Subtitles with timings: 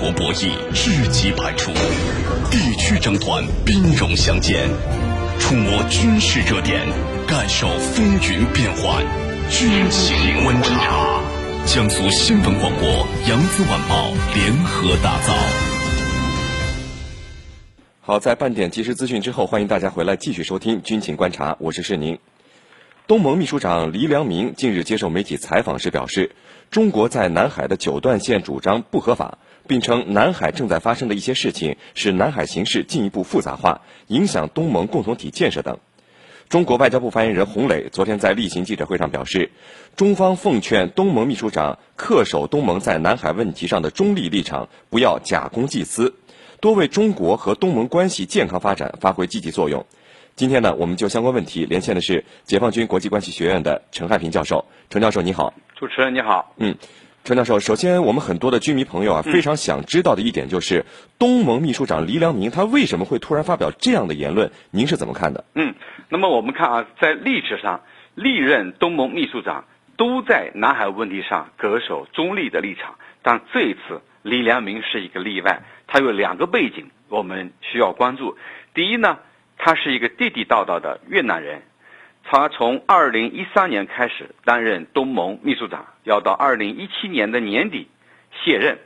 [0.00, 1.72] 国博弈知己百出，
[2.52, 4.68] 地区争端兵戎相见，
[5.40, 6.86] 触摸军事热点，
[7.26, 9.04] 感受风云变幻。
[9.50, 11.20] 军情观察，
[11.66, 15.34] 江苏新闻广播、扬子晚报联合打造。
[18.00, 22.16] 好，在半点即时资讯之后，欢迎大家回来继续收听军情观察，我是世宁。
[23.08, 26.32] 东盟秘书长黎良民近日接受媒体采访时表示，
[26.70, 35.78] 中国在南海的九段线主张不合法，并称南海正在发生的一些事情使南海形势进一步复杂化，影响东盟共同体建设等。
[36.50, 39.52] 中国外交部发言人洪磊昨天在例行记者会上表示，
[39.96, 46.14] 中方奉劝东盟秘书长恪守东盟在南海问题上的中立立场，不要假公济私，
[46.60, 49.86] 多为中国和东盟关系健康发展发挥积极作用。
[50.38, 54.64] 今天呢，我们就相关问题连线的是解放军国际关系学院的陈汉平教授。
[54.88, 55.52] 陈教授，你好。
[55.74, 56.54] 主持人你好。
[56.58, 56.76] 嗯，
[57.24, 60.84] 陈教授，首先我们很多的军迷朋友啊，非常想知道的一点就是，
[61.18, 64.52] 东盟秘书长黎良民他为什么会突然发表这样的言论？
[64.70, 65.44] 您是怎么看的？
[65.56, 65.74] 嗯，
[66.08, 67.80] 那么我们看啊，在历史上
[68.14, 69.64] 历任东盟秘书长
[69.96, 75.62] 都在南海问题上恪守中立的立场，但这一次黎良民是一个例外。
[75.88, 78.36] 他有两个背景，我们需要关注。
[78.72, 79.18] 第一呢。
[79.58, 81.62] 他是一个地地道道的越南人，
[82.22, 87.88] 他从二零一三年开始担任东盟秘书长，要到二零一七年的年底
[88.32, 88.78] 卸任。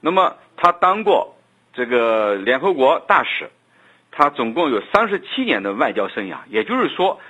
[0.00, 1.36] 那么他当过
[1.72, 3.48] 这个联合国大使，
[4.10, 6.38] 他总共有三十七年的外交生涯。
[6.48, 7.20] 也就是说，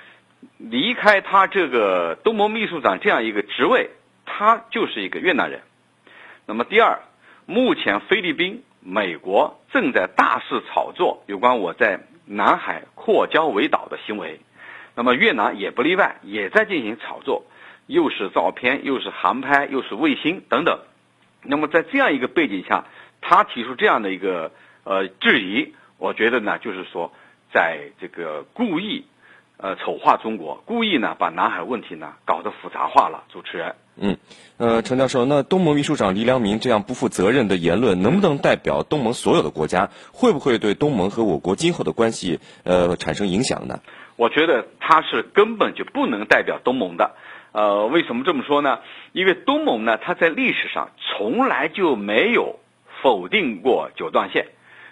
[0.57, 3.91] 离开他这个东盟秘书长这样一个职位，
[4.25, 5.61] 他就是一个越南人。
[6.47, 7.01] 那么第二，
[7.45, 12.01] 目前菲律宾、美国正在大肆炒作有关我在。
[12.29, 14.41] 南海扩交围岛的行为，
[14.95, 17.45] 那么越南也不例外，也在进行炒作，
[17.87, 20.79] 又是照片，又是航拍，又是卫星等等。
[21.43, 22.85] 那么在这样一个背景下，
[23.21, 24.53] 他提出这样的一个
[24.85, 27.13] 呃质疑，我觉得呢，就是说
[27.53, 29.07] 在这个故意
[29.57, 33.25] 呃丑化中国，故意呢把南海问题呢搞得复杂化了。
[33.31, 33.75] 主持人。
[34.01, 34.17] 嗯，
[34.59, 39.91] 呃，陈教授，那东盟秘书长黎良民这样不负责任的言论，能不能代表东盟所有的国家？
[40.13, 43.81] 会不会对东盟和我国今后的关系，呃，产生影响呢？
[44.17, 47.17] 我觉得他是根本就不能代表东盟的。
[47.53, 48.81] 呃，为什么这么说呢？
[49.13, 52.59] 因为东盟呢，它在历史上从来就没有
[53.03, 54.49] 否定过九段线，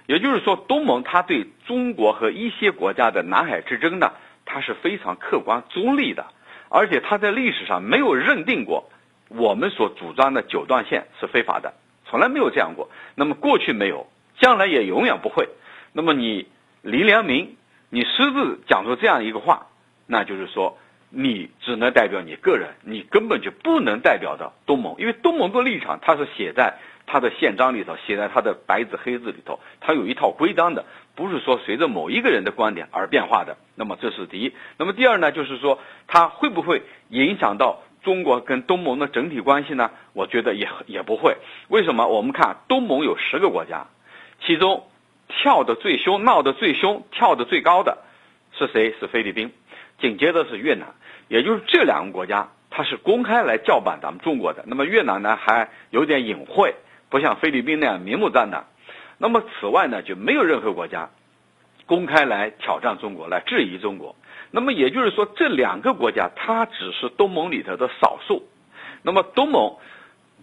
[0.07, 4.13] 也就是说，东盟它对中国和一些国家的南海之争呢，
[4.47, 6.27] 它是非常客观中立的，
[6.71, 8.89] 而且它在历史上没有认定过。
[9.29, 12.89] 我们所主张的九段线是非法的，从来没有这样过。
[13.17, 14.07] 那么过去没有，
[14.39, 15.49] 将来也永远不会。
[15.93, 16.47] 那么你
[16.83, 17.57] 黎良民，
[17.91, 19.67] 你私自讲出这样一个话，
[20.07, 20.79] 那就是说
[21.11, 30.85] 你只能代表你个人，你根本就不能代表的东盟，因为东盟的立场它是写在它的宪章里头，写在它的白纸黑字里头，它有一套规章的，
[31.17, 33.57] 不是说随着某一个人的观点而变化的。
[33.75, 34.53] 那么这是第一。
[34.79, 37.83] 那么第二呢，就是说它会不会影响到？
[38.07, 39.91] 中国跟东盟的整体关系呢？
[40.13, 41.37] 我觉得也也不会。
[41.67, 42.07] 为什么？
[42.07, 43.89] 我们看东盟有十个国家，
[44.47, 44.87] 其中
[45.27, 47.99] 跳的最凶、闹得最凶、跳的最高的
[48.53, 48.95] 是谁？
[49.01, 49.53] 是菲律宾，
[49.99, 50.87] 紧接着是越南。
[51.27, 54.63] 也就是这两个国家，它是公开来叫板咱们中国的。
[54.69, 56.77] 那么越南呢，还有点隐晦，
[57.11, 58.67] 不像菲律宾那样明目张胆。
[59.19, 61.11] 那么此外呢，就没有任何国家
[61.87, 64.15] 公开来挑战中国，来质疑中国。
[64.51, 68.49] 那么也就是说，这两个国家它只是东盟里头的少数。
[69.03, 69.77] 那么东盟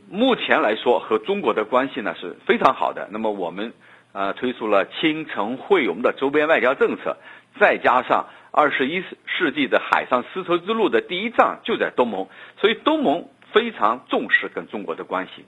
[0.10, 3.10] 目前来说和中国的关系呢是非常好的。
[3.12, 3.74] 那么我们
[4.12, 7.18] 呃推出了亲诚惠容的周边外交政策，
[7.60, 12.28] 再加上二十一世纪的海上丝绸之路的第一站就在东盟，
[12.62, 15.46] 所以东盟非常重视跟中国的关系。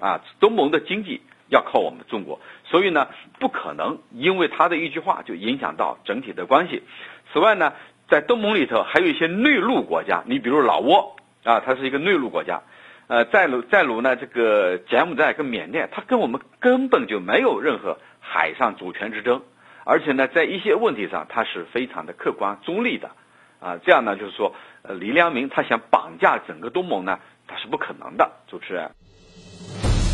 [0.00, 6.82] 啊，东盟的经济要靠我们中国，所以呢不可能因为他的一句话就影响到整体的关系。
[7.32, 7.74] 此外呢。
[8.08, 12.62] 在东盟里头还有一些内陆国家，你比如老挝啊，它是一个内陆国家，
[13.08, 19.42] 呃，再如再如呢，这个柬埔寨跟缅甸，它跟我们根本就没有任何海上主权之争，
[19.84, 23.10] 而且呢，在一些问题上，它是非常的客观中立的，
[23.60, 27.18] 啊，这样呢，就是说，呃，李良民他想绑架整个东盟呢，
[27.48, 28.90] 他是不可能的，主持人。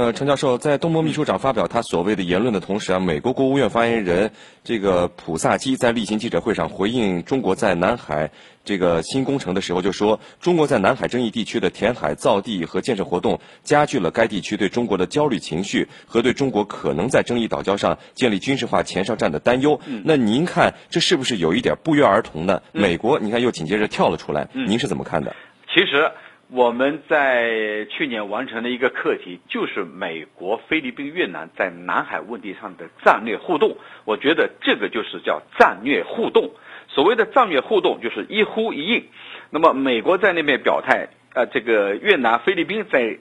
[0.00, 4.30] 呃，陈教授在东盟秘书长发表他所谓的言论的同时啊，美国国务院发言人
[4.64, 8.30] 这个普萨基在例行记者会上回应中国在南海
[8.64, 19.78] 这个新工程的时候就说，中国在南海争议地区的填海造地和建设活动，加剧了该地区对中国的焦虑情绪和对中国可能在争议岛礁上建立军事化前哨站的担忧。
[20.06, 22.62] 那您看这是不是有一点不约而同呢？
[22.72, 25.36] 美国你看又紧接着跳了出来，您是怎么看的？
[25.68, 26.10] 其实。
[26.52, 33.76] 我们在去年完成的一个课题，就是美国、菲律宾、越南在南海问题上的战略互动。
[34.04, 36.50] 我觉得这个就是叫战略互动。
[36.88, 39.04] 所谓的战略互动，就是一呼一应。
[39.50, 43.16] 那么美国在那边表态，呃，这个越南、菲律宾在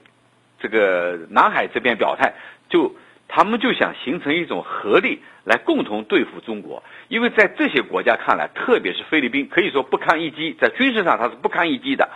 [0.60, 2.34] 这个南海这边表态，
[2.68, 2.96] 就
[3.28, 6.84] 他们就想形成一种合力，来共同对付中国。
[7.10, 12.10] 因为在这些国家看来，特别是菲律宾，可以说不堪一击，在军事上它是不堪一击的。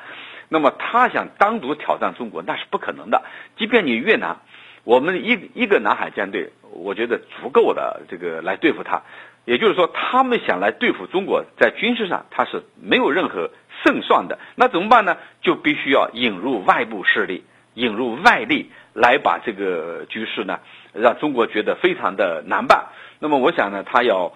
[0.53, 3.23] 那么他想单独挑战中国，那是不可能的。
[3.57, 4.37] 即便你越南，
[4.83, 9.01] 我们一一个南海舰队，我觉得足够的这个来对付他。
[9.45, 13.49] 也就是说，他们想来对付中国，在军事上他是没有任何
[13.83, 14.37] 胜算的。
[14.55, 15.17] 那怎么办呢？
[15.41, 20.59] 就必须要引入外部势力，引入外力来把这个局势呢，
[20.93, 22.89] 让中国觉得非常的难办。
[23.17, 24.31] 那么我想呢，他要。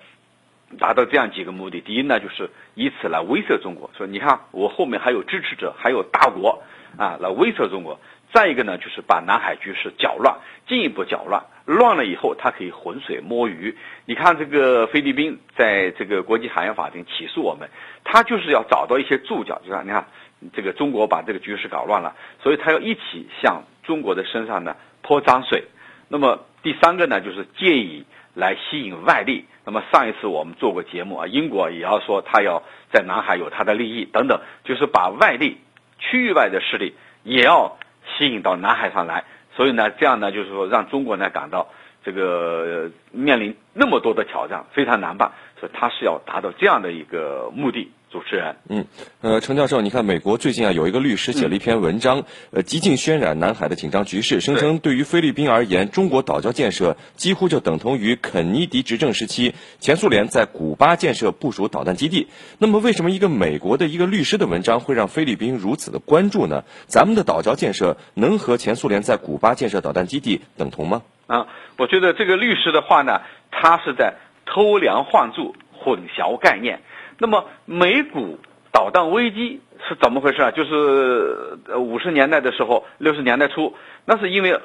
[0.80, 6.62] 达到这样几个目的，第一呢，就是以此来威慑中国，说你看我后面还有支持者，还有大国
[6.98, 7.98] 啊，来威慑中国。
[8.34, 10.36] 再一个呢，就是把南海局势搅乱，
[10.68, 13.74] 进一步搅乱，乱了以后，他可以浑水摸鱼。
[14.06, 17.70] 你看这个菲律宾在这个国际海洋法庭起诉我们，
[18.04, 20.06] 他就是要找到一些注脚，就说你看
[20.52, 25.64] 这个中国把这个局势搞乱了，所以他要一起向中国的身上呢泼脏水。
[26.10, 28.06] 那么第三个呢，就是借以。
[28.38, 29.46] 来吸引外力。
[29.68, 35.58] 那么上一次我们做过节目啊，英国也要说他要在南海有他的利益等等，就是把外力、
[36.00, 37.78] 区域外的势力也要
[38.18, 39.26] 吸引到南海上来。
[39.58, 41.68] 所以呢，这样呢，就是说让中国呢感到
[42.06, 47.92] 这个面临那么多的挑战非常难办，所以他是要达到这样的一个目的。
[48.10, 48.86] 主持人，嗯，
[49.20, 62.30] 呃，程教授，你看，美国最近啊有一个律师写了一篇文章，呃，极尽渲染南海的紧张局势，声称对于菲律宾而言，中国岛礁建设几乎就等同于肯尼迪执政时期前苏联在古巴建设部署导弹基地。
[62.60, 66.64] 那么，为什么一个美国的一个律师的文章会让菲律宾如此的关注呢？
[66.86, 71.02] 咱们的岛礁建设能和前苏联在古巴建设导弹基地等同吗？
[71.28, 73.20] 啊，我觉得这个律师的话呢，
[73.52, 74.16] 他是在
[74.48, 76.82] 偷梁换柱，混淆概念。
[77.20, 78.40] 那么美股
[78.72, 80.52] 导弹危机是怎么回事啊？
[80.52, 84.60] 就是五十年代的时候，六十年代初，那是因为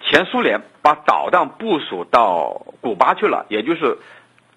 [0.00, 3.96] 前苏联把导弹部署到古巴去了，也就是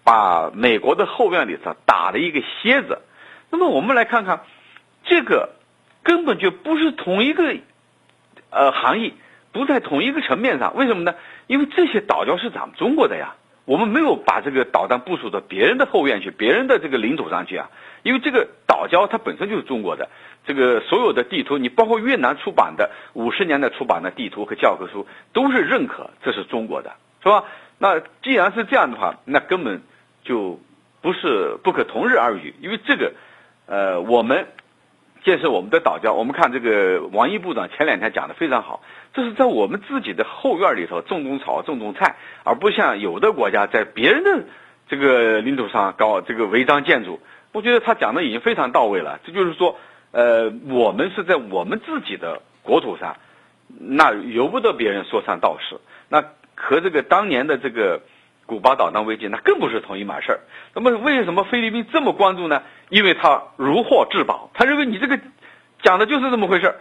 [0.03, 3.01] 把美国的后院里头打了一个楔子。
[3.49, 4.41] 那么我们来看看，
[5.05, 5.49] 这个
[6.03, 7.55] 根本就不是同一个
[8.49, 9.13] 呃含义，
[9.51, 10.75] 不在同一个层面上。
[10.75, 11.15] 为什么呢？
[11.47, 13.35] 因为这些岛礁是咱们中国的呀。
[13.67, 17.69] 我们没有把这个导弹部署到别人的后院去，别人的这个领土上去啊，
[18.01, 20.07] 因为这个岛礁它本身就是中国的，
[20.45, 27.43] 这个所有的地图，你包括越南出版的五十年代出版的地图和教科书，都是认可这是中国的，是吧？
[27.77, 29.81] 那既然是这样的话，那根本
[30.23, 30.61] 就
[31.01, 33.11] 不是不可同日而语，因为这个，
[33.65, 34.47] 呃，我们。
[35.27, 38.81] 建设我们的岛礁，我们看这个王毅部长前两天讲的非常好，
[39.13, 42.15] 这是在我们自己的后院里头种种草、种种菜，
[42.45, 44.45] 而不像有的国家在别人的
[44.87, 47.19] 这个领土上搞这个违章建筑。
[47.51, 49.19] 我觉得他讲的已经非常到位了。
[49.25, 49.75] 这就是说，
[50.11, 53.17] 呃，我们是在我们自己的国土上，
[53.67, 55.81] 那由不得别人说三道四。
[56.07, 56.23] 那
[56.55, 57.99] 和这个当年的这个。
[58.47, 60.39] 古巴导弹危机那更不是同一码事儿。
[60.73, 62.63] 那么为什么菲律宾这么关注呢？
[62.89, 65.19] 因为他如获至宝，他认为你这个
[65.83, 66.75] 讲的就是这么回事儿，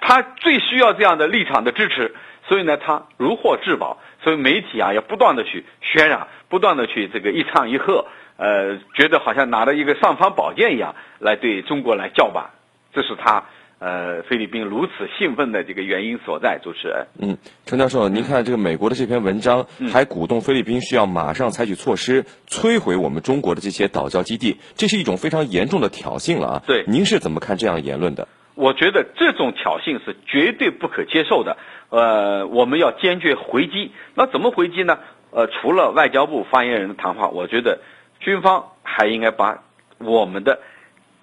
[0.00, 2.16] 他最需要这样的立场的支持，
[2.48, 8.06] 所以呢他如获至宝，所以媒体啊要不断的去渲染，不断的去这个一唱一和，
[8.38, 12.50] 呃，觉得好像拿了一个尚方宝剑一样来对中国来叫板，
[12.92, 13.44] 这是他。
[13.80, 17.06] 呃，菲律宾如此兴奋的这个原因所在，主持人。
[17.20, 26.62] 嗯，陈教授，您看这个美国的这篇文章，还鼓动菲律宾需要马上采取措施摧毁我们中国的这些岛礁基地，这是一种非常严重的挑衅了啊。
[26.66, 28.26] 对，您是怎么看这样言论的？
[28.56, 31.56] 我觉得这种挑衅是绝对不可接受的。
[31.90, 33.92] 呃，我们要坚决回击。
[34.16, 34.98] 那怎么回击呢？
[35.30, 37.78] 呃，除了外交部发言人的谈话，我觉得
[38.18, 39.62] 军方还应该把
[39.98, 40.58] 我们的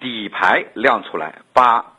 [0.00, 1.92] 底牌亮出来，把。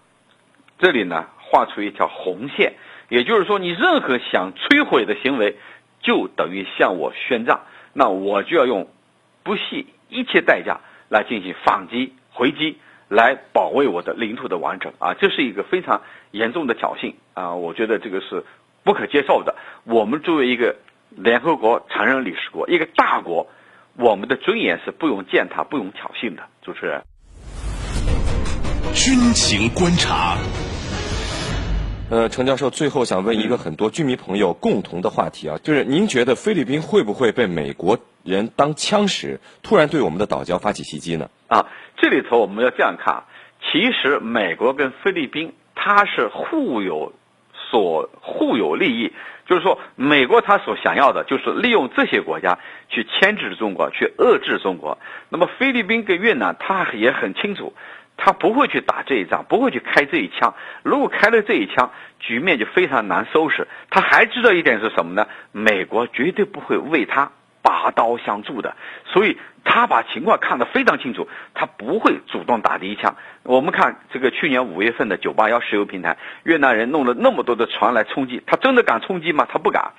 [0.79, 2.73] 这里呢，画出一条红线，
[3.09, 5.57] 也就是说，你任何想摧毁的行为，
[6.01, 7.61] 就等于向我宣战，
[7.93, 8.87] 那我就要用
[9.43, 12.77] 不惜一切代价来进行反击、回击，
[13.09, 15.13] 来保卫我的领土的完整啊！
[15.15, 17.55] 这是一个非常严重的挑衅啊！
[17.55, 18.43] 我觉得这个是
[18.83, 19.55] 不可接受的。
[19.85, 20.75] 我们作为一个
[21.09, 23.47] 联合国常任理事国，一个大国，
[23.95, 26.43] 我们的尊严是不容践踏、不容挑衅的。
[26.61, 27.01] 主持人，
[28.93, 30.35] 军情观察。
[32.09, 41.29] 呃，程教授，最后想问一个很多居民朋友共同的话题啊，就是您觉得菲律宾会不会被美国人当枪使，突然对我们的岛礁发起袭击呢？
[41.49, 43.25] 啊，这里头我们要这样看，
[43.61, 47.11] 其实美国跟菲律宾它是互有
[47.69, 49.11] 所互有利益，
[49.45, 54.97] 就是说美国他所想要的就是利用这些国家去牵制中国，去遏制中国。
[55.27, 57.73] 那么菲律宾跟越南他也很清楚。
[58.17, 60.53] 他不会去打这一仗，不会去开这一枪。
[60.83, 63.67] 如果开了这一枪，局面就非常难收拾。
[63.91, 65.27] 他还知道一点是什么呢？
[65.51, 67.31] 美国绝对不会为他
[67.61, 68.75] 拔刀相助的。
[69.05, 73.15] 所以他把情况看得非常清楚，他不会主动打第一枪。
[73.43, 79.47] 我们看这个去年五月份的九八幺石油平台，越南人弄了那么多的船来冲击，他真的敢冲击吗？
[79.47, 79.93] 他不敢。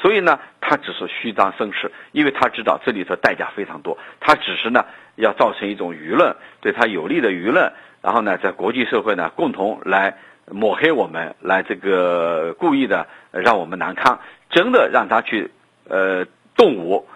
[0.00, 3.98] 所以呢，他只是虚张声势，因为他知道这里头代价非常多。
[4.18, 10.16] 他只是呢，要造成一种舆论对他有利的舆论，然后呢，在国际社会呢，共同来
[10.50, 14.18] 抹黑我们，来这个故意的让我们难堪。
[14.48, 15.50] 真的让他去
[15.86, 16.24] 呃
[16.56, 17.06] 动武，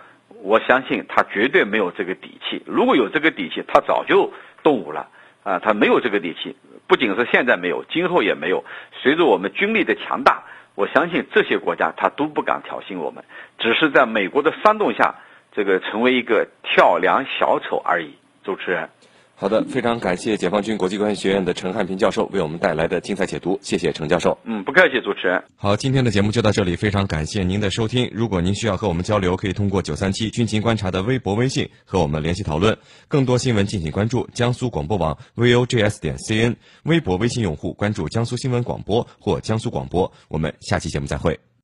[0.42, 2.62] 我相信他绝对没有这个底气。
[2.66, 4.30] 如果有这个底气，他早就
[4.62, 5.08] 动武了
[5.42, 5.58] 啊！
[5.58, 6.54] 他没有这个底气，
[6.86, 8.62] 不仅是现在没有，今后也没有。
[8.92, 10.44] 随着我们军力的强大。
[10.74, 13.24] 我相信这些国家他都不敢挑衅我们，
[13.58, 15.14] 只是在美国的煽动下，
[15.52, 18.14] 这个成为一个跳梁小丑而已。
[18.42, 18.90] 主持人，
[19.36, 24.38] 好的，非常感谢解放军国际关系学院的陈汉平教授为我们带来的精彩解读，谢谢陈教授。
[24.44, 25.42] 嗯，不客气，主持人。
[25.56, 28.08] 好，今天的节目就到这里，非常感谢您的收听。
[28.12, 32.78] 如果您需要和我们交流，可以通过九三七军情观察的微博、微信和我们联系讨论。
[33.08, 40.10] 更多新闻敬请关注江苏广播网 vogs 点 cn，微博、微信用户关注江苏新闻广播或江苏广播。
[40.28, 41.44] 我们下期节目再会。